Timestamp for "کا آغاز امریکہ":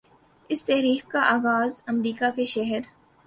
1.11-2.29